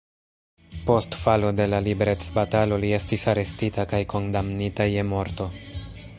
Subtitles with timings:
[0.85, 5.51] Post falo de la liberecbatalo li estis arestita kaj kondamnita je morto.